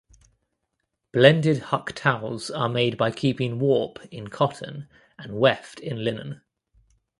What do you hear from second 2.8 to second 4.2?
by keeping warp